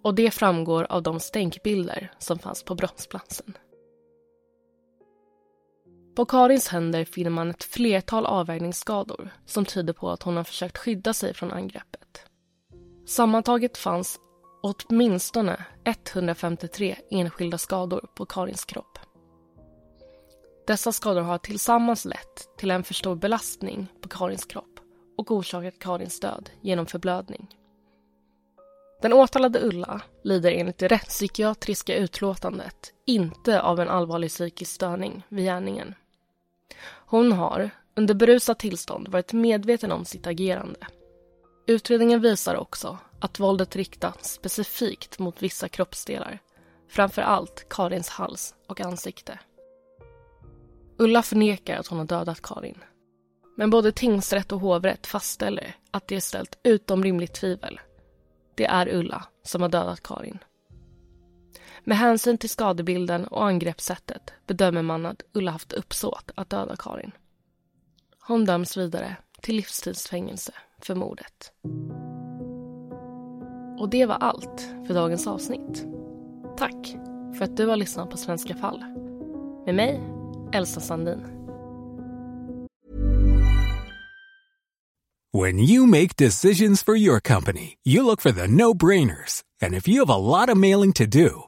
Och 0.02 0.14
det 0.14 0.30
framgår 0.30 0.86
av 0.90 1.02
de 1.02 1.20
stänkbilder 1.20 2.12
som 2.18 2.38
fanns 2.38 2.62
på 2.62 2.74
brottsplatsen. 2.74 3.54
På 6.18 6.24
Karins 6.24 6.68
händer 6.68 7.04
finner 7.04 7.30
man 7.30 7.50
ett 7.50 7.64
flertal 7.64 8.26
avvägningsskador 8.26 9.30
som 9.46 9.64
tyder 9.64 9.92
på 9.92 10.10
att 10.10 10.22
hon 10.22 10.36
har 10.36 10.44
försökt 10.44 10.78
skydda 10.78 11.12
sig 11.12 11.34
från 11.34 11.52
angreppet. 11.52 12.22
Sammantaget 13.06 13.76
fanns 13.76 14.20
åtminstone 14.62 15.64
153 15.84 16.96
enskilda 17.10 17.58
skador 17.58 18.08
på 18.14 18.26
Karins 18.26 18.64
kropp. 18.64 18.98
Dessa 20.66 20.92
skador 20.92 21.20
har 21.20 21.38
tillsammans 21.38 22.04
lett 22.04 22.56
till 22.56 22.70
en 22.70 22.84
för 22.84 22.94
stor 22.94 23.16
belastning 23.16 23.86
på 24.00 24.08
Karins 24.08 24.44
kropp 24.44 24.80
och 25.18 25.30
orsakat 25.30 25.78
Karins 25.78 26.20
död 26.20 26.50
genom 26.62 26.86
förblödning. 26.86 27.48
Den 29.02 29.12
åtalade 29.12 29.60
Ulla 29.60 30.00
lider 30.24 30.52
enligt 30.52 30.78
det 30.78 30.88
rättspsykiatriska 30.88 31.96
utlåtandet 31.96 32.92
inte 33.06 33.62
av 33.62 33.80
en 33.80 33.88
allvarlig 33.88 34.30
psykisk 34.30 34.72
störning 34.72 35.22
vid 35.28 35.44
gärningen. 35.44 35.94
Hon 37.08 37.32
har 37.32 37.70
under 37.94 38.14
berusat 38.14 38.58
tillstånd 38.58 39.08
varit 39.08 39.32
medveten 39.32 39.92
om 39.92 40.04
sitt 40.04 40.26
agerande. 40.26 40.86
Utredningen 41.66 42.20
visar 42.20 42.54
också 42.54 42.98
att 43.20 43.40
våldet 43.40 43.76
riktats 43.76 44.32
specifikt 44.32 45.18
mot 45.18 45.42
vissa 45.42 45.68
kroppsdelar, 45.68 46.38
framför 46.88 47.22
allt 47.22 47.66
Karins 47.68 48.08
hals 48.08 48.54
och 48.66 48.80
ansikte. 48.80 49.38
Ulla 50.98 51.22
förnekar 51.22 51.78
att 51.78 51.86
hon 51.86 51.98
har 51.98 52.06
dödat 52.06 52.42
Karin. 52.42 52.78
Men 53.56 53.70
både 53.70 53.92
tingsrätt 53.92 54.52
och 54.52 54.60
hovrätt 54.60 55.06
fastställer 55.06 55.76
att 55.90 56.08
det 56.08 56.16
är 56.16 56.20
ställt 56.20 56.58
utom 56.62 57.04
rimligt 57.04 57.34
tvivel 57.34 57.80
det 58.58 58.64
är 58.64 58.94
Ulla 58.94 59.24
som 59.42 59.62
har 59.62 59.68
dödat 59.68 60.02
Karin. 60.02 60.38
Med 61.88 61.98
hänsyn 61.98 62.38
till 62.38 62.50
skadebilden 62.50 63.26
och 63.26 63.46
angreppssättet 63.46 64.32
bedömer 64.46 64.82
man 64.82 65.06
att 65.06 65.22
Ulla 65.32 65.50
haft 65.50 65.72
uppsåt 65.72 66.30
att 66.34 66.50
döda 66.50 66.76
Karin. 66.78 67.10
Hon 68.20 68.44
döms 68.44 68.76
vidare 68.76 69.16
till 69.40 69.56
livstidsfängelse 69.56 70.52
för 70.82 70.94
mordet. 70.94 71.52
Och 73.78 73.88
det 73.90 74.06
var 74.06 74.14
allt 74.14 74.68
för 74.86 74.94
dagens 74.94 75.26
avsnitt. 75.26 75.86
Tack 76.56 76.96
för 77.38 77.44
att 77.44 77.56
du 77.56 77.66
har 77.66 77.76
lyssnat 77.76 78.10
på 78.10 78.16
Svenska 78.16 78.54
fall. 78.54 78.84
Med 79.66 79.74
mig, 79.74 80.00
Elsa 80.52 80.80
Sandin. 80.80 81.20
When 85.32 85.58
you 85.58 85.86
make 85.86 86.16
decisions 86.16 86.84
for 86.84 86.96
your 86.96 87.20
company, 87.20 87.78
you 87.84 88.02
look 88.02 88.20
for 88.20 88.32
the 88.32 88.46
no-brainers. 88.46 89.42
And 89.62 89.74
if 89.74 89.88
you 89.88 90.06
have 90.06 90.14
a 90.14 90.40
lot 90.40 90.48
of 90.50 90.58
mailing 90.58 90.92
to 90.92 91.04
do, 91.04 91.47